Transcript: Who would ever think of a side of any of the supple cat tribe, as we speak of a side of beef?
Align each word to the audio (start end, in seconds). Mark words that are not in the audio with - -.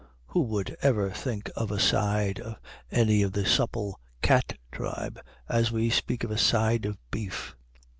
Who 0.29 0.41
would 0.41 0.75
ever 0.81 1.11
think 1.11 1.51
of 1.55 1.69
a 1.69 1.79
side 1.79 2.39
of 2.39 2.55
any 2.89 3.21
of 3.21 3.33
the 3.33 3.45
supple 3.45 3.99
cat 4.23 4.57
tribe, 4.71 5.21
as 5.47 5.71
we 5.71 5.91
speak 5.91 6.23
of 6.23 6.31
a 6.31 6.39
side 6.39 6.87
of 6.87 6.97
beef? 7.11 7.55